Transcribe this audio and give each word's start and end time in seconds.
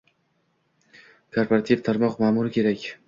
Korporativ 1.37 1.85
tarmoq 1.89 2.17
ma'muri 2.25 2.55
kerak 2.57 2.89